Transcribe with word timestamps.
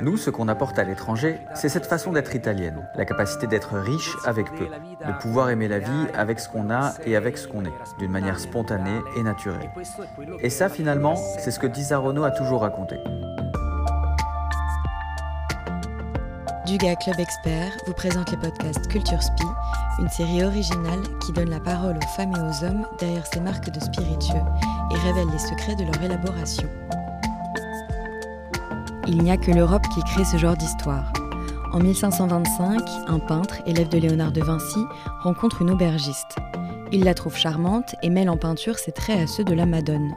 Nous, 0.00 0.16
ce 0.16 0.30
qu'on 0.30 0.48
apporte 0.48 0.78
à 0.78 0.84
l'étranger, 0.84 1.40
c'est 1.54 1.68
cette 1.68 1.86
façon 1.86 2.12
d'être 2.12 2.34
italienne, 2.34 2.86
la 2.94 3.04
capacité 3.04 3.46
d'être 3.46 3.78
riche 3.78 4.14
avec 4.24 4.54
peu, 4.54 4.66
de 4.66 5.18
pouvoir 5.20 5.48
aimer 5.48 5.68
la 5.68 5.78
vie 5.78 6.06
avec 6.14 6.38
ce 6.38 6.48
qu'on 6.48 6.70
a 6.70 6.92
et 7.06 7.16
avec 7.16 7.38
ce 7.38 7.48
qu'on 7.48 7.64
est, 7.64 7.72
d'une 7.98 8.10
manière 8.10 8.38
spontanée 8.38 9.00
et 9.16 9.22
naturelle. 9.22 9.70
Et 10.40 10.50
ça, 10.50 10.68
finalement, 10.68 11.16
c'est 11.16 11.50
ce 11.50 11.58
que 11.58 11.66
Disaronno 11.66 12.24
a 12.24 12.30
toujours 12.30 12.60
raconté. 12.60 12.96
Duga 16.66 16.96
Club 16.96 17.20
Expert 17.20 17.72
vous 17.86 17.92
présente 17.92 18.30
les 18.30 18.38
podcasts 18.38 18.88
Culture 18.88 19.22
Spi, 19.22 19.44
une 19.98 20.08
série 20.08 20.42
originale 20.44 21.02
qui 21.24 21.32
donne 21.32 21.50
la 21.50 21.60
parole 21.60 21.96
aux 21.96 22.16
femmes 22.16 22.34
et 22.34 22.40
aux 22.40 22.64
hommes 22.64 22.86
derrière 22.98 23.26
ces 23.26 23.40
marques 23.40 23.70
de 23.70 23.80
spiritueux 23.80 24.42
et 24.90 24.98
révèle 25.06 25.28
les 25.30 25.38
secrets 25.38 25.76
de 25.76 25.84
leur 25.84 26.02
élaboration. 26.02 26.68
Il 29.06 29.22
n'y 29.22 29.30
a 29.30 29.36
que 29.36 29.50
l'Europe 29.50 29.86
qui 29.92 30.02
crée 30.02 30.24
ce 30.24 30.38
genre 30.38 30.56
d'histoire. 30.56 31.12
En 31.72 31.78
1525, 31.78 32.80
un 33.06 33.18
peintre, 33.18 33.56
élève 33.66 33.88
de 33.88 33.98
Léonard 33.98 34.32
de 34.32 34.40
Vinci, 34.40 34.82
rencontre 35.20 35.60
une 35.60 35.70
aubergiste. 35.70 36.36
Il 36.90 37.04
la 37.04 37.12
trouve 37.12 37.36
charmante 37.36 37.94
et 38.02 38.08
mêle 38.08 38.30
en 38.30 38.38
peinture 38.38 38.78
ses 38.78 38.92
traits 38.92 39.20
à 39.20 39.26
ceux 39.26 39.44
de 39.44 39.52
la 39.52 39.66
Madone. 39.66 40.14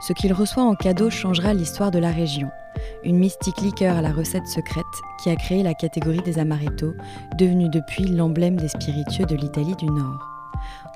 Ce 0.00 0.12
qu'il 0.12 0.32
reçoit 0.32 0.62
en 0.62 0.76
cadeau 0.76 1.10
changera 1.10 1.54
l'histoire 1.54 1.90
de 1.90 1.98
la 1.98 2.12
région. 2.12 2.50
Une 3.02 3.18
mystique 3.18 3.60
liqueur 3.62 3.96
à 3.96 4.02
la 4.02 4.12
recette 4.12 4.46
secrète 4.46 4.84
qui 5.22 5.30
a 5.30 5.36
créé 5.36 5.64
la 5.64 5.74
catégorie 5.74 6.22
des 6.22 6.38
amaretto, 6.38 6.94
devenue 7.36 7.68
depuis 7.68 8.04
l'emblème 8.04 8.56
des 8.56 8.68
spiritueux 8.68 9.26
de 9.26 9.34
l'Italie 9.34 9.76
du 9.76 9.86
Nord. 9.86 10.39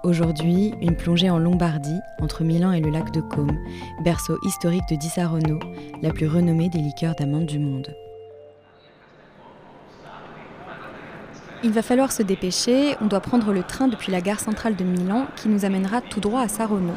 Aujourd'hui, 0.03 0.75
une 0.81 0.97
plongée 0.97 1.31
en 1.31 1.39
Lombardie, 1.39 2.01
entre 2.21 2.45
Milan 2.45 2.73
et 2.73 2.81
le 2.81 2.91
lac 2.91 3.11
de 3.13 3.21
Côme, 3.21 3.59
berceau 4.03 4.39
historique 4.45 4.89
de 4.91 4.97
Disaronno, 4.97 5.59
la 6.03 6.11
plus 6.11 6.27
renommée 6.27 6.69
des 6.69 6.79
liqueurs 6.79 7.15
d'amande 7.15 7.47
du 7.47 7.59
monde. 7.59 7.95
Il 11.62 11.71
va 11.71 11.81
falloir 11.81 12.12
se 12.12 12.23
dépêcher, 12.23 12.95
on 13.01 13.06
doit 13.06 13.21
prendre 13.21 13.53
le 13.53 13.62
train 13.62 13.89
depuis 13.89 14.12
la 14.12 14.21
gare 14.21 14.41
centrale 14.41 14.77
de 14.77 14.84
Milan 14.84 15.27
qui 15.37 15.48
nous 15.48 15.65
amènera 15.65 16.03
tout 16.03 16.21
droit 16.21 16.43
à 16.43 16.49
Saronno. 16.49 16.93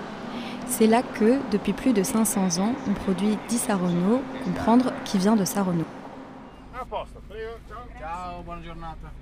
C'est 0.68 0.88
là 0.88 1.02
que, 1.02 1.40
depuis 1.52 1.72
plus 1.72 1.94
de 1.94 2.04
500 2.04 2.59
ans, 2.59 2.74
on 2.90 2.94
produit 2.94 3.38
Disaronno, 3.48 4.22
comprendre 4.44 4.92
qui 5.06 5.18
vient 5.18 5.38
de 5.38 5.46
Saronno. 5.46 5.86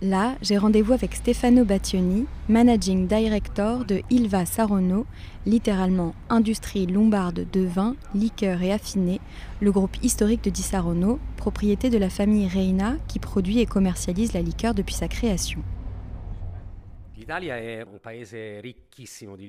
Là, 0.02 0.36
j'ai 0.42 0.58
rendez-vous 0.58 0.94
avec 0.94 1.16
Stefano 1.16 1.66
Battioni, 1.66 2.26
managing 2.48 3.08
director 3.08 3.86
de 3.86 4.02
Ilva 4.10 4.46
Saronno, 4.46 5.06
littéralement 5.46 6.14
industrie 6.30 6.86
lombarde 6.86 7.46
de 7.52 7.62
vin, 7.62 7.96
liqueurs 8.14 8.62
et 8.62 8.72
affinés, 8.72 9.22
le 9.62 9.72
groupe 9.72 9.98
historique 10.04 10.44
de 10.44 10.50
Di 10.50 10.62
Saronno, 10.62 11.20
propriété 11.38 11.90
de 11.90 11.98
la 11.98 12.10
famille 12.10 12.48
Reina 12.48 12.96
qui 13.08 13.20
produit 13.20 13.60
et 13.60 13.66
commercialise 13.66 14.34
la 14.34 14.42
liqueur 14.42 14.74
depuis 14.74 14.96
sa 14.96 15.08
création. 15.08 15.62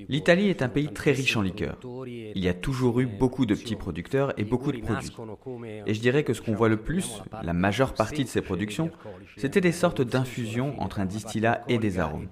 L'Italie 0.09 0.49
est 0.49 0.63
un 0.63 0.69
pays 0.69 0.89
très 0.93 1.13
riche 1.13 1.37
en 1.37 1.43
liqueurs. 1.43 1.79
Il 2.07 2.43
y 2.43 2.49
a 2.49 2.55
toujours 2.55 3.01
eu 3.01 3.07
beaucoup 3.07 3.47
de 3.47 3.55
petits 3.55 3.77
producteurs 3.77 4.39
et 4.39 4.45
beaucoup 4.45 4.73
de 4.73 4.81
produits. 4.81 5.11
Et 5.87 5.95
je 5.95 6.01
dirais 6.01 6.25
que 6.25 6.33
ce 6.33 6.41
qu'on 6.41 6.55
voit 6.55 6.69
le 6.69 6.79
plus, 6.79 7.23
la 7.43 7.53
majeure 7.53 7.95
partie 7.95 8.25
de 8.25 8.29
ces 8.29 8.41
productions, 8.41 8.91
c'était 9.37 9.61
des 9.61 9.73
sortes 9.73 10.03
d'infusions 10.03 10.81
entre 10.81 11.01
un 11.01 11.07
distillat 11.07 11.65
et 11.69 11.79
des 11.79 11.99
arômes. 11.99 12.29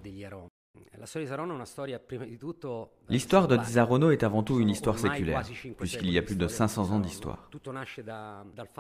L'histoire 3.08 3.48
de 3.48 3.56
Disaronno 3.56 4.10
est 4.10 4.22
avant 4.22 4.42
tout 4.42 4.60
une 4.60 4.70
histoire 4.70 4.98
séculaire, 4.98 5.42
puisqu'il 5.78 6.10
y 6.10 6.18
a 6.18 6.22
plus 6.22 6.36
de 6.36 6.48
500 6.48 6.92
ans 6.92 7.00
d'histoire. 7.00 7.50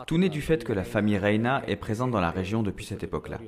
Tout 0.06 0.18
naît 0.18 0.28
du 0.28 0.40
fait 0.40 0.64
que 0.64 0.72
la 0.72 0.84
famille 0.84 1.18
Reina 1.18 1.62
est 1.66 1.76
présente 1.76 2.10
dans 2.10 2.20
la 2.20 2.30
région 2.30 2.62
depuis 2.62 2.84
cette 2.84 3.02
époque-là. 3.02 3.38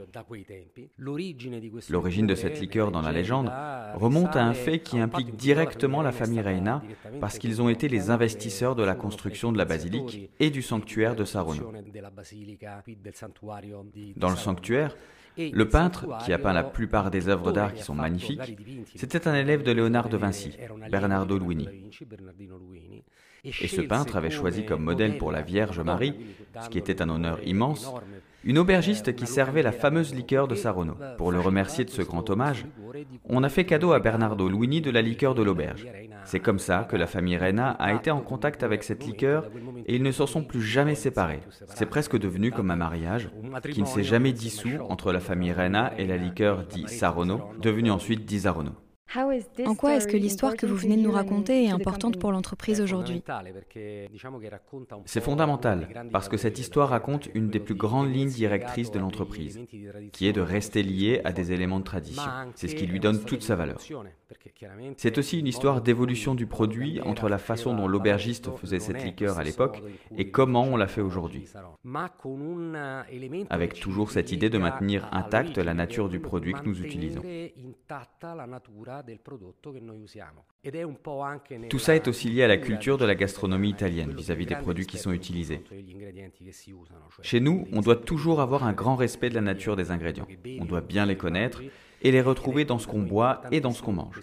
L'origine 0.99 2.27
de 2.27 2.35
cette 2.35 2.61
liqueur 2.61 2.91
dans 2.91 3.03
la 3.03 3.13
légende 3.13 3.51
remonte 3.95 4.37
à 4.37 4.45
un 4.45 4.55
fait 4.55 4.81
qui 4.81 4.99
implique 4.99 5.37
directement 5.37 6.03
la 6.03 6.13
famille 6.13 6.41
Reina, 6.41 6.83
parce 7.21 7.39
qu'ils 7.39 7.63
ont 7.63 7.69
été 7.69 7.89
les 7.89 8.11
investisseurs 8.11 8.75
de 8.75 8.83
la 8.83 8.95
construction 8.95 9.53
de 9.53 9.59
la 9.59 9.65
basilique 9.65 10.31
et 10.41 10.51
du 10.51 10.63
sanctuaire 10.63 11.15
de 11.17 11.25
Saronno. 11.25 11.73
Dans 14.17 14.31
le 14.31 14.37
sanctuaire, 14.37 14.97
le 15.39 15.69
peintre, 15.69 16.07
qui 16.25 16.33
a 16.33 16.39
peint 16.39 16.53
la 16.53 16.65
plupart 16.65 17.11
des 17.11 17.29
œuvres 17.29 17.53
d'art 17.53 17.75
qui 17.75 17.83
sont 17.83 17.95
magnifiques, 17.95 18.57
c'était 18.95 19.29
un 19.29 19.35
élève 19.35 19.63
de 19.63 19.73
Léonard 19.73 20.09
de 20.09 20.17
Vinci, 20.17 20.57
Bernardo 20.91 21.39
Luini. 21.39 21.69
Et 23.45 23.69
ce 23.69 23.81
peintre 23.83 24.17
avait 24.17 24.31
choisi 24.31 24.65
comme 24.65 24.83
modèle 24.83 25.19
pour 25.19 25.31
la 25.31 25.43
Vierge 25.43 25.81
Marie, 25.81 26.15
ce 26.63 26.69
qui 26.69 26.79
était 26.79 27.01
un 27.03 27.09
honneur 27.09 27.39
immense, 27.47 27.93
une 28.47 28.59
aubergiste 28.59 29.17
qui 29.17 29.27
servait 29.27 29.63
la 29.63 29.73
fameuse 29.73 30.15
liqueur 30.15 30.47
de 30.47 30.55
Saronno. 30.55 30.95
Pour 31.19 31.33
le 31.33 31.41
remercier 31.41 31.85
de 31.85 31.91
ce 31.91 32.03
grand 32.03 32.31
hommage, 32.31 32.65
on 33.29 33.43
a 33.43 33.49
fait 33.49 33.65
cadeau 33.65 33.93
à 33.93 33.99
Bernardo 33.99 34.49
Luini 34.49 34.81
de 34.81 34.93
la 34.93 35.03
liqueur 35.03 35.35
de 35.35 35.43
l'auberge. 35.43 35.85
C'est 36.25 36.39
comme 36.39 36.61
ça 36.61 36.87
que 36.89 36.95
la 36.95 37.09
famille 37.09 37.37
Reina 37.37 37.71
a 37.71 37.93
été 37.93 38.13
en 38.13 38.21
contact 38.21 38.63
avec 38.63 38.85
cette 38.85 39.05
liqueur 39.05 39.51
et 39.87 39.97
ils 39.97 40.03
ne 40.03 40.13
s'en 40.13 40.27
sont 40.27 40.45
plus 40.45 40.63
jamais 40.63 40.95
séparés. 40.95 41.41
C'est 41.75 41.87
presque 41.87 42.17
devenu 42.17 42.53
comme 42.53 42.71
un 42.71 42.77
mariage 42.77 43.31
qui 43.73 43.81
ne 43.81 43.87
s'est 43.87 44.05
jamais 44.05 44.33
dissous 44.33 44.79
entre 44.89 45.13
la 45.13 45.21
famille 45.21 45.53
Reina 45.53 45.93
et 45.99 46.07
la 46.07 46.17
liqueur 46.17 46.65
dit 46.67 46.85
Saronno, 46.87 47.41
devenue 47.61 47.91
ensuite 47.91 48.25
dit 48.25 48.41
Saronno. 48.41 48.73
En 49.15 49.75
quoi 49.75 49.95
est-ce 49.95 50.07
que 50.07 50.17
l'histoire 50.17 50.57
que 50.57 50.67
vous 50.67 50.77
venez 50.77 50.97
de 50.97 51.03
nous 51.03 51.13
raconter 51.13 51.65
est 51.65 51.71
importante 51.71 52.19
pour 52.19 52.33
l'entreprise 52.33 52.81
aujourd'hui? 52.81 53.23
C'est 55.05 55.21
fondamental, 55.21 55.89
parce 56.13 56.29
que 56.29 56.37
cette 56.37 56.59
histoire 56.59 56.89
raconte 56.91 57.29
une 57.35 57.49
des 57.49 57.61
plus 57.61 57.75
grandes 57.75 58.13
lignes 58.13 58.29
directrices 58.29 58.91
de 58.91 58.99
l'entreprise, 58.99 59.61
qui 60.13 60.27
est 60.27 60.33
de 60.33 60.41
rester 60.41 60.83
liée 60.83 61.21
à 61.25 61.33
des 61.33 61.53
éléments 61.53 61.79
de 61.79 61.85
tradition. 61.85 62.31
C'est 62.55 62.69
ce 62.69 62.75
qui 62.75 62.87
lui 62.87 63.01
donne 63.01 63.25
toute 63.25 63.43
sa 63.43 63.57
valeur. 63.57 63.79
C'est 64.97 65.19
aussi 65.19 65.39
une 65.39 65.47
histoire 65.47 65.83
d'évolution 65.83 66.35
du 66.35 66.47
produit 66.47 67.01
entre 67.01 67.29
la 67.29 67.39
façon 67.39 67.75
dont 67.75 67.87
l'aubergiste 67.87 68.51
faisait 68.57 68.81
cette 68.81 69.05
liqueur 69.05 69.39
à 69.39 69.45
l'époque 69.45 69.83
et 70.17 70.31
comment 70.31 70.65
on 70.65 70.77
la 70.77 70.89
fait 70.89 71.01
aujourd'hui. 71.01 71.45
Avec 73.51 73.79
toujours 73.79 74.11
cette 74.11 74.33
idée 74.33 74.51
de 74.51 74.59
maintenir 74.59 75.09
intacte 75.13 75.59
la 75.59 75.75
nature 75.75 76.09
du 76.09 76.19
produit 76.19 76.55
que 76.55 76.65
nous 76.65 76.83
utilisons. 76.83 77.23
Tout 81.71 81.79
ça 81.79 81.95
est 81.95 82.09
aussi 82.09 82.29
lié 82.29 82.43
à 82.43 82.49
la 82.49 82.57
culture 82.57 82.99
de 82.99 83.05
la 83.05 83.15
gastronomie 83.15 83.71
italienne 83.71 84.13
vis-à-vis 84.13 84.47
des 84.47 84.57
produits 84.57 84.87
qui 84.87 84.99
sont 84.99 85.13
utilisés. 85.13 85.63
Chez 87.23 87.39
nous, 87.39 87.69
on 87.73 87.81
doit 87.81 87.97
toujours 87.97 88.41
avoir 88.41 88.65
un 88.65 88.73
grand 88.73 88.97
respect 88.97 89.31
de 89.31 89.37
la 89.37 89.41
nature 89.41 89.77
des 89.77 89.93
ingrédients. 89.93 90.27
On 90.61 90.65
doit 90.65 90.81
bien 90.81 91.07
les 91.07 91.17
connaître 91.17 91.63
et 92.03 92.11
les 92.11 92.21
retrouver 92.21 92.65
dans 92.65 92.79
ce 92.79 92.87
qu'on 92.87 93.03
boit 93.03 93.43
et 93.51 93.61
dans 93.61 93.73
ce 93.73 93.83
qu'on 93.83 93.93
mange. 93.93 94.21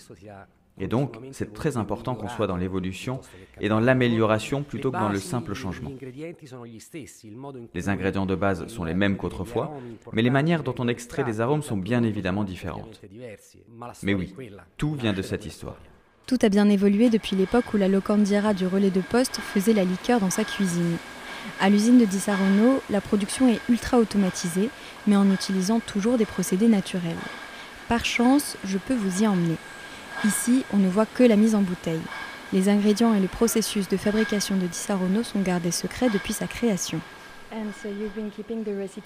Et 0.79 0.87
donc, 0.87 1.17
c'est 1.31 1.53
très 1.53 1.77
important 1.77 2.15
qu'on 2.15 2.29
soit 2.29 2.47
dans 2.47 2.57
l'évolution 2.57 3.21
et 3.61 3.69
dans 3.69 3.79
l'amélioration 3.79 4.63
plutôt 4.63 4.91
que 4.91 4.97
dans 4.97 5.09
le 5.09 5.19
simple 5.19 5.53
changement. 5.53 5.91
Les 7.73 7.89
ingrédients 7.89 8.25
de 8.25 8.35
base 8.35 8.67
sont 8.67 8.83
les 8.83 8.95
mêmes 8.95 9.17
qu'autrefois, 9.17 9.71
mais 10.13 10.23
les 10.23 10.31
manières 10.31 10.63
dont 10.63 10.73
on 10.79 10.87
extrait 10.87 11.23
des 11.23 11.41
arômes 11.41 11.61
sont 11.61 11.77
bien 11.77 12.01
évidemment 12.03 12.43
différentes. 12.43 13.01
Mais 14.01 14.15
oui, 14.15 14.33
tout 14.77 14.95
vient 14.95 15.13
de 15.13 15.21
cette 15.21 15.45
histoire. 15.45 15.77
Tout 16.25 16.39
a 16.41 16.49
bien 16.49 16.69
évolué 16.69 17.09
depuis 17.09 17.35
l'époque 17.35 17.73
où 17.73 17.77
la 17.77 17.89
locandiera 17.89 18.53
du 18.53 18.65
relais 18.65 18.89
de 18.89 19.01
poste 19.01 19.37
faisait 19.37 19.73
la 19.73 19.83
liqueur 19.83 20.21
dans 20.21 20.29
sa 20.29 20.45
cuisine. 20.45 20.97
À 21.59 21.69
l'usine 21.69 21.99
de 21.99 22.05
Di 22.05 22.19
Saronno, 22.19 22.81
la 22.89 23.01
production 23.01 23.49
est 23.49 23.59
ultra 23.69 23.99
automatisée, 23.99 24.69
mais 25.05 25.17
en 25.17 25.29
utilisant 25.31 25.81
toujours 25.81 26.17
des 26.17 26.25
procédés 26.25 26.69
naturels. 26.69 27.17
Par 27.93 28.05
chance, 28.05 28.57
je 28.65 28.79
peux 28.79 28.95
vous 28.95 29.21
y 29.21 29.27
emmener. 29.27 29.55
Ici, 30.25 30.65
on 30.73 30.77
ne 30.77 30.89
voit 30.89 31.05
que 31.05 31.21
la 31.21 31.35
mise 31.35 31.53
en 31.53 31.61
bouteille. 31.61 32.01
Les 32.51 32.67
ingrédients 32.67 33.13
et 33.13 33.19
le 33.19 33.27
processus 33.27 33.87
de 33.87 33.97
fabrication 33.97 34.57
de 34.57 34.65
Disaronno 34.65 35.21
sont 35.21 35.41
gardés 35.41 35.69
secrets 35.69 36.09
depuis 36.09 36.33
sa 36.33 36.47
création. 36.47 36.99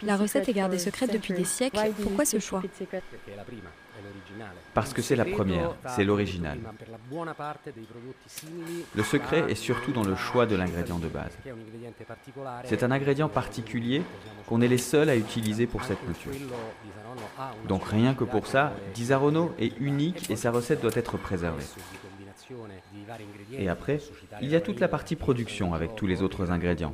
La 0.04 0.16
recette 0.16 0.48
est 0.48 0.54
gardée 0.54 0.80
secrète 0.80 1.12
depuis 1.12 1.34
des 1.34 1.44
siècles. 1.44 1.78
Pourquoi 2.02 2.24
ce 2.24 2.40
choix 2.40 2.64
Parce 4.74 4.94
que 4.94 5.02
c'est 5.02 5.18
la 5.18 5.26
première, 5.26 5.76
c'est 5.94 6.06
l'original. 6.06 6.58
Le 8.96 9.04
secret 9.04 9.44
est 9.50 9.56
surtout 9.56 9.92
dans 9.92 10.06
le 10.06 10.16
choix 10.16 10.46
de 10.46 10.56
l'ingrédient 10.56 11.00
de 11.00 11.10
base. 11.10 11.38
C'est 12.64 12.84
un 12.84 12.92
ingrédient 12.92 13.28
particulier 13.28 14.02
qu'on 14.48 14.62
est 14.62 14.68
les 14.68 14.78
seuls 14.78 15.10
à 15.10 15.16
utiliser 15.16 15.68
pour 15.68 15.84
cette 15.84 16.00
culture. 16.06 16.32
Donc 17.68 17.86
rien 17.86 18.14
que 18.14 18.24
pour 18.24 18.48
ça, 18.48 18.74
Disaronno 18.96 19.54
est 19.60 19.78
unique 19.80 20.30
et 20.32 20.36
sa 20.36 20.52
recette 20.52 20.82
doit 20.82 20.96
être 20.96 21.18
préservée. 21.18 21.64
Et 23.58 23.70
après, 23.70 24.00
il 24.42 24.50
y 24.50 24.56
a 24.56 24.62
toute 24.62 24.80
la 24.80 24.88
partie 24.88 25.16
production 25.16 25.74
avec 25.74 25.96
tous 25.96 26.08
les 26.08 26.22
autres 26.22 26.52
ingrédients. 26.52 26.94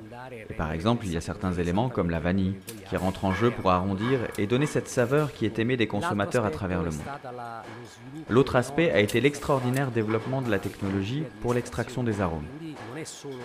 Et 0.50 0.54
par 0.54 0.72
exemple, 0.72 1.06
il 1.06 1.14
y 1.14 1.18
a 1.18 1.22
certains 1.22 1.54
éléments 1.54 1.90
comme 1.90 2.10
la 2.10 2.20
vanille 2.20 2.56
qui 2.90 2.98
rentrent 2.98 3.26
en 3.26 3.34
jeu 3.34 3.52
pour 3.52 3.72
arrondir 3.72 4.20
et 4.38 4.48
donner 4.48 4.66
cette 4.66 4.88
saveur 4.88 5.34
qui 5.34 5.46
est 5.46 5.60
aimée 5.60 5.78
des 5.78 5.88
consommateurs 5.88 6.46
à 6.46 6.52
travers 6.52 6.84
le 6.84 6.92
monde. 6.92 7.02
L'autre 8.30 8.56
aspect 8.56 8.92
a 8.92 9.00
été 9.00 9.22
l'extraordinaire 9.22 9.92
développement 9.92 10.42
de 10.42 10.52
la 10.52 10.60
technologie 10.60 11.24
pour 11.42 11.54
l'extraction 11.54 12.04
des 12.04 12.22
arômes. 12.22 12.46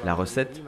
La 0.05 0.15
recette, 0.15 0.61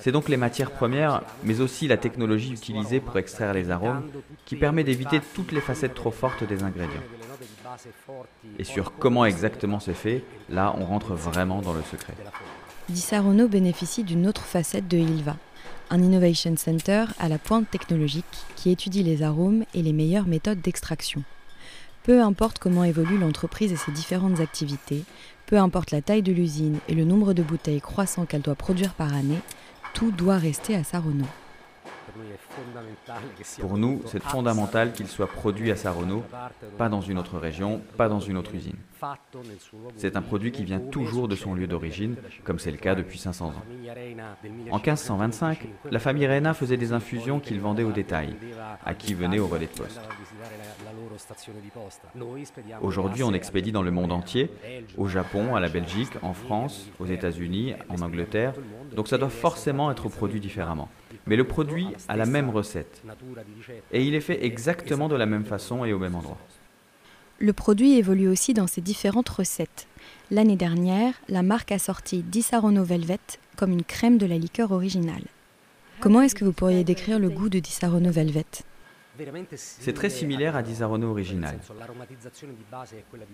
c'est 0.00 0.12
donc 0.12 0.28
les 0.28 0.36
matières 0.36 0.70
premières, 0.70 1.22
mais 1.44 1.60
aussi 1.60 1.88
la 1.88 1.96
technologie 1.96 2.52
utilisée 2.52 3.00
pour 3.00 3.18
extraire 3.18 3.52
les 3.54 3.70
arômes 3.70 4.10
qui 4.44 4.56
permet 4.56 4.84
d'éviter 4.84 5.20
toutes 5.34 5.52
les 5.52 5.60
facettes 5.60 5.94
trop 5.94 6.10
fortes 6.10 6.44
des 6.44 6.62
ingrédients. 6.62 7.02
Et 8.58 8.64
sur 8.64 8.92
comment 8.98 9.24
exactement 9.24 9.80
c'est 9.80 9.94
fait, 9.94 10.24
là 10.48 10.74
on 10.78 10.84
rentre 10.84 11.14
vraiment 11.14 11.60
dans 11.62 11.72
le 11.72 11.82
secret. 11.82 12.14
Di 12.88 13.04
bénéficie 13.48 14.04
d'une 14.04 14.26
autre 14.26 14.42
facette 14.42 14.88
de 14.88 14.98
Ilva, 14.98 15.36
un 15.90 16.02
Innovation 16.02 16.56
Center 16.56 17.04
à 17.18 17.28
la 17.28 17.38
pointe 17.38 17.70
technologique 17.70 18.24
qui 18.56 18.70
étudie 18.70 19.02
les 19.02 19.22
arômes 19.22 19.64
et 19.74 19.82
les 19.82 19.92
meilleures 19.92 20.26
méthodes 20.26 20.60
d'extraction. 20.60 21.22
Peu 22.02 22.22
importe 22.22 22.58
comment 22.58 22.84
évolue 22.84 23.18
l'entreprise 23.18 23.72
et 23.72 23.76
ses 23.76 23.92
différentes 23.92 24.40
activités, 24.40 25.04
peu 25.46 25.58
importe 25.58 25.90
la 25.90 26.00
taille 26.00 26.22
de 26.22 26.32
l'usine 26.32 26.78
et 26.88 26.94
le 26.94 27.04
nombre 27.04 27.34
de 27.34 27.42
bouteilles 27.42 27.80
croissant 27.80 28.24
qu'elle 28.24 28.42
doit 28.42 28.54
produire 28.54 28.94
par 28.94 29.12
année, 29.12 29.40
tout 29.94 30.10
doit 30.10 30.38
rester 30.38 30.74
à 30.74 30.84
Saronno. 30.84 31.26
Pour 33.60 33.78
nous, 33.78 34.02
c'est 34.06 34.22
fondamental 34.22 34.92
qu'il 34.92 35.06
soit 35.06 35.26
produit 35.26 35.70
à 35.70 35.76
Saronno, 35.76 36.24
pas 36.78 36.88
dans 36.88 37.00
une 37.00 37.18
autre 37.18 37.38
région, 37.38 37.80
pas 37.96 38.08
dans 38.08 38.20
une 38.20 38.36
autre 38.36 38.54
usine. 38.54 38.76
C'est 39.96 40.16
un 40.16 40.22
produit 40.22 40.52
qui 40.52 40.64
vient 40.64 40.80
toujours 40.80 41.28
de 41.28 41.34
son 41.34 41.54
lieu 41.54 41.66
d'origine, 41.66 42.16
comme 42.44 42.58
c'est 42.58 42.70
le 42.70 42.76
cas 42.76 42.94
depuis 42.94 43.18
500 43.18 43.48
ans. 43.48 43.52
En 44.70 44.76
1525, 44.76 45.66
la 45.90 45.98
famille 45.98 46.26
Reina 46.26 46.54
faisait 46.54 46.76
des 46.76 46.92
infusions 46.92 47.40
qu'ils 47.40 47.60
vendaient 47.60 47.82
au 47.82 47.92
détail, 47.92 48.36
à 48.84 48.94
qui 48.94 49.14
venait 49.14 49.38
au 49.38 49.46
relais 49.46 49.66
de 49.66 49.78
poste. 49.78 50.00
Aujourd'hui, 52.82 53.22
on 53.22 53.32
expédie 53.32 53.72
dans 53.72 53.82
le 53.82 53.90
monde 53.90 54.12
entier, 54.12 54.50
au 54.96 55.08
Japon, 55.08 55.54
à 55.54 55.60
la 55.60 55.68
Belgique, 55.68 56.12
en 56.22 56.34
France, 56.34 56.88
aux 56.98 57.06
États-Unis, 57.06 57.74
en 57.88 58.02
Angleterre, 58.02 58.54
donc 58.94 59.08
ça 59.08 59.18
doit 59.18 59.30
forcément 59.30 59.90
être 59.90 60.08
produit 60.08 60.40
différemment. 60.40 60.88
Mais 61.26 61.36
le 61.36 61.44
produit 61.44 61.88
a 62.08 62.16
la 62.16 62.26
même 62.26 62.50
recette. 62.50 63.02
Et 63.92 64.04
il 64.04 64.14
est 64.14 64.20
fait 64.20 64.44
exactement 64.44 65.08
de 65.08 65.16
la 65.16 65.26
même 65.26 65.44
façon 65.44 65.84
et 65.84 65.92
au 65.92 65.98
même 65.98 66.14
endroit. 66.14 66.38
Le 67.38 67.52
produit 67.52 67.96
évolue 67.96 68.28
aussi 68.28 68.52
dans 68.52 68.66
ses 68.66 68.82
différentes 68.82 69.28
recettes. 69.28 69.86
L'année 70.30 70.56
dernière, 70.56 71.14
la 71.28 71.42
marque 71.42 71.72
a 71.72 71.78
sorti 71.78 72.22
Disaronno 72.22 72.84
Velvet 72.84 73.18
comme 73.56 73.72
une 73.72 73.84
crème 73.84 74.18
de 74.18 74.26
la 74.26 74.38
liqueur 74.38 74.72
originale. 74.72 75.24
Comment 76.00 76.22
est-ce 76.22 76.34
que 76.34 76.44
vous 76.44 76.52
pourriez 76.52 76.84
décrire 76.84 77.18
le 77.18 77.30
goût 77.30 77.48
de 77.48 77.58
Disaronno 77.58 78.10
Velvet? 78.10 78.44
C'est 79.56 79.92
très 79.92 80.10
similaire 80.10 80.56
à 80.56 80.62
Disaronno 80.62 81.10
original. 81.10 81.58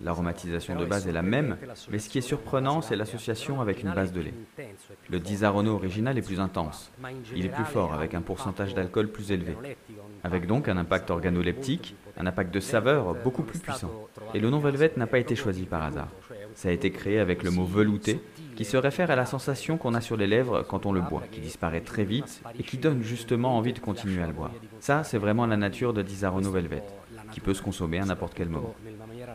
L'aromatisation 0.03 0.75
de 0.75 0.85
base 0.85 1.07
est 1.07 1.11
la 1.11 1.21
même, 1.21 1.57
mais 1.89 1.99
ce 1.99 2.09
qui 2.09 2.17
est 2.17 2.21
surprenant, 2.21 2.81
c'est 2.81 2.95
l'association 2.95 3.61
avec 3.61 3.83
une 3.83 3.93
base 3.93 4.11
de 4.11 4.21
lait. 4.21 4.33
Le 5.09 5.19
Disaronno 5.19 5.73
original 5.73 6.17
est 6.17 6.21
plus 6.21 6.39
intense. 6.39 6.91
Il 7.35 7.45
est 7.45 7.49
plus 7.49 7.65
fort, 7.65 7.93
avec 7.93 8.13
un 8.13 8.21
pourcentage 8.21 8.73
d'alcool 8.73 9.09
plus 9.09 9.31
élevé, 9.31 9.55
avec 10.23 10.47
donc 10.47 10.67
un 10.67 10.77
impact 10.77 11.11
organoleptique, 11.11 11.95
un 12.19 12.25
impact 12.25 12.53
de 12.53 12.59
saveur 12.59 13.15
beaucoup 13.23 13.43
plus 13.43 13.59
puissant. 13.59 13.91
Et 14.33 14.39
le 14.39 14.49
nom 14.49 14.59
Velvet 14.59 14.93
n'a 14.97 15.07
pas 15.07 15.19
été 15.19 15.35
choisi 15.35 15.65
par 15.65 15.83
hasard. 15.83 16.09
Ça 16.55 16.69
a 16.69 16.71
été 16.71 16.91
créé 16.91 17.19
avec 17.19 17.43
le 17.43 17.51
mot 17.51 17.65
velouté, 17.65 18.19
qui 18.55 18.65
se 18.65 18.77
réfère 18.77 19.11
à 19.11 19.15
la 19.15 19.25
sensation 19.25 19.77
qu'on 19.77 19.93
a 19.93 20.01
sur 20.01 20.17
les 20.17 20.25
lèvres 20.25 20.63
quand 20.63 20.85
on 20.85 20.91
le 20.91 21.01
boit, 21.01 21.23
qui 21.31 21.39
disparaît 21.39 21.81
très 21.81 22.03
vite 22.03 22.41
et 22.57 22.63
qui 22.63 22.77
donne 22.77 23.03
justement 23.03 23.55
envie 23.55 23.73
de 23.73 23.79
continuer 23.79 24.23
à 24.23 24.27
le 24.27 24.33
boire. 24.33 24.51
Ça, 24.79 25.03
c'est 25.03 25.19
vraiment 25.19 25.45
la 25.45 25.57
nature 25.57 25.93
de 25.93 26.01
Disaronno 26.01 26.49
Velvet, 26.49 26.83
qui 27.31 27.39
peut 27.39 27.53
se 27.53 27.61
consommer 27.61 27.99
à 27.99 28.05
n'importe 28.05 28.33
quel 28.33 28.49
moment. 28.49 28.73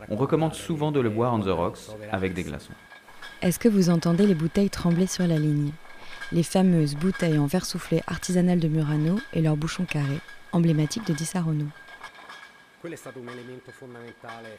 On 0.09 0.17
recommande 0.17 0.55
souvent 0.55 0.91
de 0.91 1.01
le 1.01 1.11
boire 1.11 1.35
on 1.35 1.41
the 1.41 1.49
rocks 1.49 1.91
avec 2.11 2.35
des 2.35 2.43
glaçons. 2.43 2.73
Est-ce 3.43 3.59
que 3.59 3.69
vous 3.69 3.91
entendez 3.91 4.27
les 4.27 4.35
bouteilles 4.35 4.71
trembler 4.71 5.07
sur 5.07 5.27
la 5.27 5.37
ligne? 5.37 5.71
Les 6.33 6.43
fameuses 6.43 6.97
bouteilles 6.97 7.39
en 7.39 7.47
verre 7.47 7.65
soufflé 7.65 8.03
artisanales 8.07 8.61
de 8.61 8.69
Murano 8.69 9.19
et 9.33 9.43
leurs 9.43 9.57
bouchons 9.57 9.85
carrés, 9.85 10.21
emblématiques 10.53 11.07
de 11.07 11.13
Disaronno. 11.13 11.67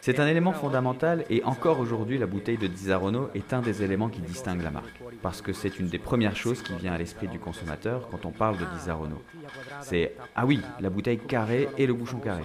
C'est 0.01 0.19
un 0.19 0.27
élément 0.27 0.53
fondamental 0.53 1.25
et 1.29 1.43
encore 1.43 1.79
aujourd'hui 1.79 2.17
la 2.17 2.25
bouteille 2.25 2.57
de 2.57 2.67
Disaronno 2.67 3.29
est 3.35 3.53
un 3.53 3.61
des 3.61 3.83
éléments 3.83 4.09
qui 4.09 4.21
distingue 4.21 4.61
la 4.61 4.71
marque. 4.71 5.01
Parce 5.21 5.41
que 5.41 5.53
c'est 5.53 5.79
une 5.79 5.87
des 5.87 5.99
premières 5.99 6.35
choses 6.35 6.61
qui 6.61 6.73
vient 6.75 6.93
à 6.93 6.97
l'esprit 6.97 7.27
du 7.27 7.39
consommateur 7.39 8.07
quand 8.09 8.25
on 8.25 8.31
parle 8.31 8.57
de 8.57 8.65
Disaronno. 8.77 9.21
C'est 9.81 10.15
ah 10.35 10.45
oui, 10.45 10.61
la 10.79 10.89
bouteille 10.89 11.19
carrée 11.19 11.67
et 11.77 11.85
le 11.85 11.93
bouchon 11.93 12.19
carré. 12.19 12.43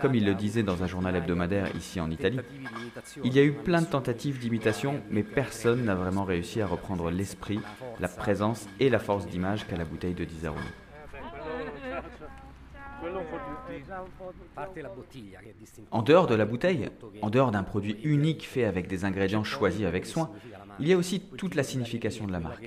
Comme 0.00 0.14
il 0.14 0.24
le 0.24 0.34
disait 0.34 0.62
dans 0.62 0.82
un 0.82 0.86
journal 0.86 1.16
hebdomadaire 1.16 1.74
ici 1.76 2.00
en 2.00 2.10
Italie, 2.10 2.40
il 3.22 3.34
y 3.34 3.38
a 3.38 3.44
eu 3.44 3.52
plein 3.52 3.82
de 3.82 3.86
tentatives 3.86 4.38
d'imitation, 4.38 5.02
mais 5.10 5.22
personne 5.22 5.84
n'a 5.84 5.94
vraiment 5.94 6.24
réussi 6.24 6.60
à 6.60 6.66
reprendre 6.66 7.10
l'esprit, 7.10 7.60
la 8.00 8.08
présence 8.08 8.66
et 8.80 8.88
la 8.88 8.98
force 8.98 9.26
d'image 9.26 9.66
qu'a 9.66 9.76
la 9.76 9.84
bouteille 9.84 10.14
de 10.14 10.24
Disaronno. 10.24 10.62
En 15.90 16.02
dehors 16.02 16.26
de 16.26 16.34
la 16.34 16.44
bouteille, 16.44 16.88
en 17.22 17.30
dehors 17.30 17.50
d'un 17.50 17.62
produit 17.62 17.98
unique 18.04 18.46
fait 18.46 18.64
avec 18.64 18.86
des 18.88 19.04
ingrédients 19.04 19.44
choisis 19.44 19.86
avec 19.86 20.06
soin, 20.06 20.30
il 20.80 20.88
y 20.88 20.92
a 20.92 20.96
aussi 20.96 21.20
toute 21.20 21.54
la 21.54 21.62
signification 21.62 22.26
de 22.26 22.32
la 22.32 22.40
marque. 22.40 22.66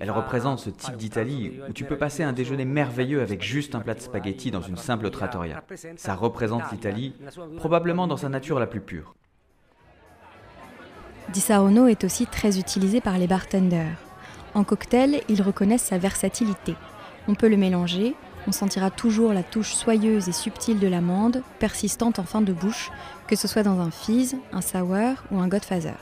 Elle 0.00 0.10
représente 0.10 0.58
ce 0.58 0.70
type 0.70 0.96
d'Italie 0.96 1.60
où 1.68 1.72
tu 1.72 1.84
peux 1.84 1.96
passer 1.96 2.22
un 2.22 2.32
déjeuner 2.32 2.64
merveilleux 2.64 3.20
avec 3.20 3.42
juste 3.42 3.74
un 3.74 3.80
plat 3.80 3.94
de 3.94 4.00
spaghetti 4.00 4.50
dans 4.50 4.60
une 4.60 4.76
simple 4.76 5.10
trattoria. 5.10 5.62
Ça 5.96 6.14
représente 6.14 6.70
l'Italie, 6.72 7.14
probablement 7.56 8.06
dans 8.06 8.16
sa 8.16 8.28
nature 8.28 8.58
la 8.58 8.66
plus 8.66 8.80
pure. 8.80 9.14
Di 11.32 11.40
est 11.40 12.04
aussi 12.04 12.26
très 12.26 12.58
utilisé 12.58 13.00
par 13.00 13.18
les 13.18 13.26
bartenders. 13.26 13.96
En 14.54 14.62
cocktail, 14.62 15.22
ils 15.28 15.42
reconnaissent 15.42 15.84
sa 15.84 15.98
versatilité. 15.98 16.74
On 17.26 17.34
peut 17.34 17.48
le 17.48 17.56
mélanger, 17.56 18.14
on 18.46 18.52
sentira 18.52 18.90
toujours 18.90 19.32
la 19.32 19.42
touche 19.42 19.74
soyeuse 19.74 20.28
et 20.28 20.32
subtile 20.32 20.78
de 20.78 20.88
l'amande, 20.88 21.42
persistante 21.58 22.18
en 22.18 22.24
fin 22.24 22.40
de 22.40 22.52
bouche, 22.52 22.90
que 23.26 23.36
ce 23.36 23.48
soit 23.48 23.62
dans 23.62 23.80
un 23.80 23.90
fizz, 23.90 24.36
un 24.52 24.60
sour 24.60 25.22
ou 25.30 25.38
un 25.38 25.48
godfather. 25.48 25.96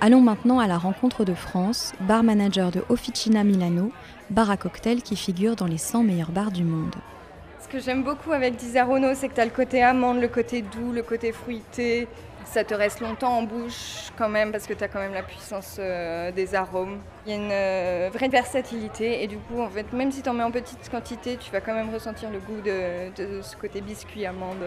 Allons 0.00 0.20
maintenant 0.20 0.58
à 0.58 0.66
la 0.66 0.76
rencontre 0.76 1.24
de 1.24 1.34
France, 1.34 1.92
bar 2.00 2.22
manager 2.22 2.70
de 2.70 2.84
Officina 2.88 3.44
Milano, 3.44 3.92
bar 4.30 4.50
à 4.50 4.56
cocktail 4.56 5.02
qui 5.02 5.16
figure 5.16 5.56
dans 5.56 5.66
les 5.66 5.78
100 5.78 6.02
meilleurs 6.02 6.32
bars 6.32 6.50
du 6.50 6.64
monde. 6.64 6.94
Ce 7.62 7.68
que 7.68 7.78
j'aime 7.78 8.02
beaucoup 8.02 8.32
avec 8.32 8.56
Disaronno, 8.56 9.14
c'est 9.14 9.28
que 9.28 9.34
tu 9.34 9.40
as 9.40 9.44
le 9.44 9.50
côté 9.50 9.82
amande, 9.82 10.20
le 10.20 10.28
côté 10.28 10.62
doux, 10.62 10.92
le 10.92 11.02
côté 11.02 11.32
fruité, 11.32 12.08
ça 12.44 12.64
te 12.64 12.74
reste 12.74 13.00
longtemps 13.00 13.38
en 13.38 13.42
bouche 13.42 14.10
quand 14.16 14.28
même 14.28 14.52
parce 14.52 14.66
que 14.66 14.74
tu 14.74 14.84
as 14.84 14.88
quand 14.88 14.98
même 14.98 15.14
la 15.14 15.22
puissance 15.22 15.76
euh, 15.78 16.30
des 16.30 16.54
arômes. 16.54 17.00
Il 17.26 17.30
y 17.30 17.34
a 17.34 17.36
une 17.36 17.50
euh, 17.50 18.10
vraie 18.12 18.28
versatilité 18.28 19.22
et 19.22 19.26
du 19.26 19.38
coup, 19.38 19.60
en 19.60 19.68
fait, 19.68 19.92
même 19.92 20.12
si 20.12 20.22
tu 20.22 20.28
en 20.28 20.34
mets 20.34 20.42
en 20.42 20.50
petite 20.50 20.88
quantité, 20.90 21.36
tu 21.36 21.50
vas 21.50 21.60
quand 21.60 21.74
même 21.74 21.92
ressentir 21.92 22.30
le 22.30 22.38
goût 22.38 22.60
de, 22.60 23.42
ce 23.42 23.56
côté 23.56 23.80
biscuit 23.80 24.26
amande, 24.26 24.62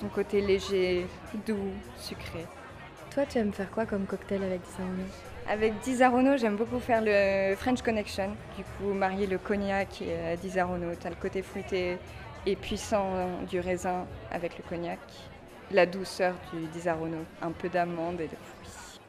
ton 0.00 0.08
côté 0.08 0.40
léger, 0.40 1.06
doux, 1.46 1.72
sucré. 1.96 2.46
Toi, 3.14 3.24
tu 3.26 3.38
aimes 3.38 3.52
faire 3.52 3.70
quoi 3.70 3.86
comme 3.86 4.06
cocktail 4.06 4.42
avec 4.42 4.62
Disaronno 4.62 5.04
Avec 5.48 5.80
Disaronno, 5.80 6.36
j'aime 6.36 6.56
beaucoup 6.56 6.78
faire 6.78 7.02
le 7.04 7.54
French 7.56 7.82
Connection. 7.82 8.30
Du 8.56 8.64
coup, 8.64 8.92
marier 8.92 9.26
le 9.26 9.38
cognac 9.38 10.00
et 10.00 10.06
euh, 10.10 10.36
Disaronno. 10.36 10.94
Tu 10.98 11.06
as 11.06 11.10
le 11.10 11.16
côté 11.16 11.42
fruité 11.42 11.98
et 12.46 12.56
puissant 12.56 13.28
du 13.48 13.60
raisin 13.60 14.06
avec 14.32 14.56
le 14.58 14.64
cognac 14.68 14.98
la 15.72 15.86
douceur 15.86 16.34
du 16.52 16.66
Disaronno, 16.66 17.18
un 17.40 17.50
peu 17.50 17.68
d'amande 17.68 18.20
et 18.20 18.28
de 18.28 18.36
fruits. 18.36 19.00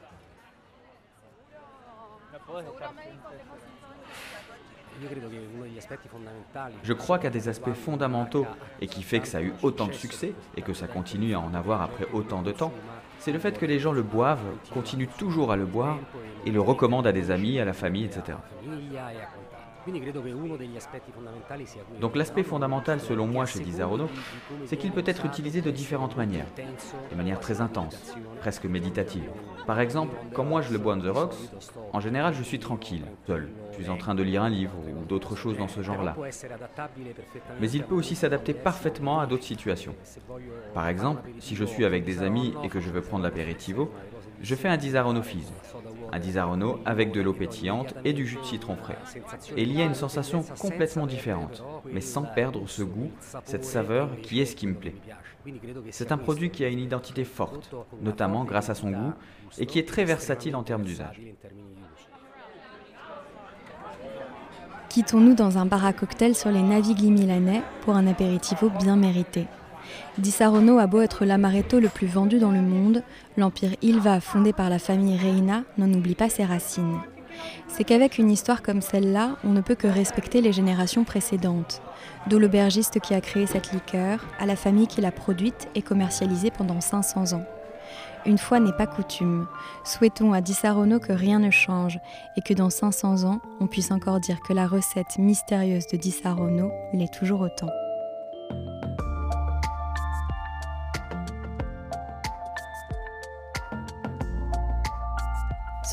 Je 6.83 6.93
crois 6.93 7.19
qu'un 7.19 7.29
des 7.29 7.49
aspects 7.49 7.73
fondamentaux 7.73 8.45
et 8.79 8.87
qui 8.87 9.01
fait 9.03 9.19
que 9.19 9.27
ça 9.27 9.39
a 9.39 9.41
eu 9.41 9.53
autant 9.61 9.87
de 9.87 9.93
succès 9.93 10.33
et 10.55 10.61
que 10.61 10.73
ça 10.73 10.87
continue 10.87 11.33
à 11.33 11.39
en 11.39 11.53
avoir 11.53 11.81
après 11.81 12.05
autant 12.13 12.41
de 12.41 12.51
temps, 12.51 12.71
c'est 13.19 13.31
le 13.31 13.39
fait 13.39 13.57
que 13.57 13.65
les 13.65 13.79
gens 13.79 13.91
le 13.91 14.03
boivent, 14.03 14.43
continuent 14.73 15.07
toujours 15.17 15.51
à 15.51 15.55
le 15.55 15.65
boire 15.65 15.97
et 16.45 16.51
le 16.51 16.61
recommandent 16.61 17.07
à 17.07 17.11
des 17.11 17.31
amis, 17.31 17.59
à 17.59 17.65
la 17.65 17.73
famille, 17.73 18.05
etc. 18.05 18.37
Donc 21.99 22.15
l'aspect 22.15 22.43
fondamental 22.43 22.99
selon 22.99 23.27
moi 23.27 23.45
chez 23.45 23.59
Disaronno, 23.59 24.07
c'est 24.65 24.77
qu'il 24.77 24.91
peut 24.91 25.03
être 25.05 25.25
utilisé 25.25 25.61
de 25.61 25.71
différentes 25.71 26.15
manières, 26.17 26.47
de 27.11 27.15
manière 27.15 27.39
très 27.39 27.61
intense, 27.61 28.15
presque 28.39 28.65
méditative. 28.65 29.29
Par 29.65 29.79
exemple, 29.79 30.15
quand 30.33 30.43
moi 30.43 30.61
je 30.61 30.71
le 30.71 30.77
bois 30.77 30.95
on 30.95 30.99
the 30.99 31.07
rocks, 31.07 31.35
en 31.91 31.99
général 31.99 32.33
je 32.33 32.43
suis 32.43 32.59
tranquille, 32.59 33.05
seul. 33.27 33.49
Je 33.71 33.81
suis 33.81 33.89
en 33.89 33.97
train 33.97 34.13
de 34.13 34.21
lire 34.23 34.43
un 34.43 34.49
livre 34.49 34.73
ou 34.77 35.05
d'autres 35.05 35.35
choses 35.35 35.57
dans 35.57 35.67
ce 35.67 35.81
genre-là. 35.81 36.15
Mais 37.59 37.71
il 37.71 37.83
peut 37.83 37.95
aussi 37.95 38.15
s'adapter 38.15 38.53
parfaitement 38.53 39.19
à 39.19 39.25
d'autres 39.25 39.43
situations. 39.43 39.95
Par 40.73 40.87
exemple, 40.87 41.21
si 41.39 41.55
je 41.55 41.65
suis 41.65 41.85
avec 41.85 42.05
des 42.05 42.21
amis 42.21 42.53
et 42.63 42.69
que 42.69 42.79
je 42.79 42.89
veux 42.89 43.01
prendre 43.01 43.23
l'apéritivo, 43.23 43.91
Je 44.41 44.55
fais 44.55 44.67
un 44.67 44.77
Disaronno 44.77 45.21
Fizz, 45.21 45.51
un 46.11 46.19
Disaronno 46.19 46.79
avec 46.85 47.11
de 47.11 47.21
l'eau 47.21 47.33
pétillante 47.33 47.93
et 48.03 48.13
du 48.13 48.27
jus 48.27 48.37
de 48.37 48.45
citron 48.45 48.75
frais. 48.75 48.97
Et 49.55 49.63
il 49.63 49.71
y 49.71 49.81
a 49.81 49.85
une 49.85 49.93
sensation 49.93 50.43
complètement 50.59 51.07
différente, 51.07 51.63
mais 51.91 52.01
sans 52.01 52.23
perdre 52.23 52.67
ce 52.67 52.83
goût, 52.83 53.11
cette 53.45 53.65
saveur 53.65 54.09
qui 54.21 54.41
est 54.41 54.45
ce 54.45 54.55
qui 54.55 54.67
me 54.67 54.75
plaît. 54.75 54.95
C'est 55.91 56.11
un 56.11 56.17
produit 56.17 56.49
qui 56.49 56.63
a 56.65 56.69
une 56.69 56.79
identité 56.79 57.23
forte, 57.23 57.73
notamment 58.01 58.43
grâce 58.43 58.69
à 58.69 58.75
son 58.75 58.91
goût, 58.91 59.13
et 59.57 59.65
qui 59.65 59.79
est 59.79 59.87
très 59.87 60.05
versatile 60.05 60.55
en 60.55 60.63
termes 60.63 60.83
d'usage. 60.83 61.21
Quittons-nous 64.89 65.33
dans 65.33 65.57
un 65.57 65.65
bar 65.65 65.85
à 65.85 65.93
cocktail 65.93 66.35
sur 66.35 66.51
les 66.51 66.61
navigli 66.61 67.09
milanais 67.09 67.63
pour 67.81 67.95
un 67.95 68.05
apéritivo 68.05 68.69
bien 68.69 68.95
mérité. 68.95 69.47
Di 70.17 70.31
Sarono 70.31 70.77
a 70.77 70.87
beau 70.87 71.01
être 71.01 71.25
l'amaretto 71.25 71.79
le 71.79 71.89
plus 71.89 72.07
vendu 72.07 72.39
dans 72.39 72.51
le 72.51 72.61
monde, 72.61 73.03
l'empire 73.37 73.75
Ilva 73.81 74.19
fondé 74.19 74.53
par 74.53 74.69
la 74.69 74.79
famille 74.79 75.17
Reina 75.17 75.63
n'en 75.77 75.91
oublie 75.91 76.15
pas 76.15 76.29
ses 76.29 76.45
racines. 76.45 76.99
C'est 77.67 77.83
qu'avec 77.83 78.17
une 78.17 78.29
histoire 78.29 78.61
comme 78.61 78.81
celle-là, 78.81 79.37
on 79.43 79.49
ne 79.49 79.61
peut 79.61 79.75
que 79.75 79.87
respecter 79.87 80.41
les 80.41 80.53
générations 80.53 81.03
précédentes, 81.03 81.81
d'où 82.27 82.39
l'aubergiste 82.39 82.99
qui 82.99 83.13
a 83.13 83.21
créé 83.21 83.47
cette 83.47 83.71
liqueur 83.71 84.25
à 84.39 84.45
la 84.45 84.55
famille 84.55 84.87
qui 84.87 85.01
l'a 85.01 85.11
produite 85.11 85.67
et 85.75 85.81
commercialisée 85.81 86.51
pendant 86.51 86.81
500 86.81 87.33
ans. 87.33 87.45
Une 88.25 88.37
fois 88.37 88.59
n'est 88.59 88.73
pas 88.73 88.87
coutume. 88.87 89.47
Souhaitons 89.83 90.31
à 90.31 90.39
Di 90.39 90.53
Sarono 90.53 90.99
que 90.99 91.11
rien 91.11 91.39
ne 91.39 91.51
change 91.51 91.99
et 92.37 92.41
que 92.41 92.53
dans 92.53 92.69
500 92.69 93.25
ans, 93.25 93.41
on 93.59 93.67
puisse 93.67 93.91
encore 93.91 94.21
dire 94.21 94.39
que 94.41 94.53
la 94.53 94.65
recette 94.65 95.17
mystérieuse 95.17 95.87
de 95.87 95.97
Di 95.97 96.11
Sarono 96.11 96.71
l'est 96.93 97.13
toujours 97.13 97.41
autant. 97.41 97.69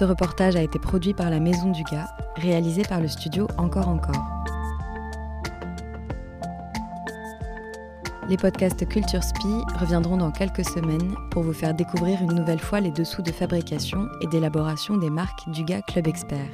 Ce 0.01 0.05
reportage 0.07 0.57
a 0.57 0.63
été 0.63 0.79
produit 0.79 1.13
par 1.13 1.29
la 1.29 1.41
Maison 1.41 1.73
du 1.73 1.83
Gars, 1.83 2.09
réalisé 2.37 2.81
par 2.89 3.03
le 3.03 3.09
studio 3.09 3.47
Encore 3.59 3.87
Encore. 3.87 4.47
Les 8.27 8.39
podcasts 8.39 8.89
Culture 8.89 9.23
Spi 9.23 9.63
reviendront 9.79 10.17
dans 10.17 10.31
quelques 10.31 10.65
semaines 10.65 11.15
pour 11.31 11.43
vous 11.43 11.53
faire 11.53 11.75
découvrir 11.75 12.19
une 12.23 12.33
nouvelle 12.33 12.61
fois 12.61 12.81
les 12.81 12.93
dessous 12.93 13.21
de 13.21 13.31
fabrication 13.31 14.09
et 14.23 14.27
d'élaboration 14.29 14.97
des 14.97 15.11
marques 15.11 15.47
Duga 15.51 15.83
Club 15.83 16.07
Expert. 16.07 16.51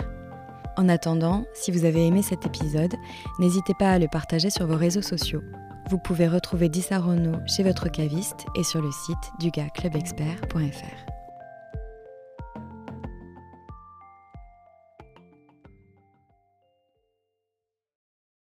En 0.76 0.88
attendant, 0.88 1.44
si 1.54 1.70
vous 1.70 1.84
avez 1.84 2.04
aimé 2.04 2.22
cet 2.22 2.46
épisode, 2.46 2.96
n'hésitez 3.38 3.74
pas 3.78 3.92
à 3.92 4.00
le 4.00 4.08
partager 4.08 4.50
sur 4.50 4.66
vos 4.66 4.76
réseaux 4.76 5.02
sociaux. 5.02 5.44
Vous 5.88 5.98
pouvez 5.98 6.26
retrouver 6.26 6.68
Dissarono 6.68 7.38
chez 7.46 7.62
votre 7.62 7.92
caviste 7.92 8.44
et 8.56 8.64
sur 8.64 8.82
le 8.82 8.90
site 8.90 9.30
dugaclubexpert.fr. 9.38 11.15